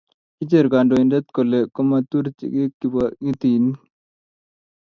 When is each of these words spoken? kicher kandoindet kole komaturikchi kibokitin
kicher 0.35 0.65
kandoindet 0.73 1.25
kole 1.35 1.59
komaturikchi 1.75 2.45
kibokitin 2.79 3.65